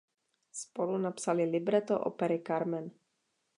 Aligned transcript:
Spolu 0.59 0.97
napsali 0.97 1.45
libreto 1.45 1.99
opery 1.99 2.41
"Carmen". 2.47 2.87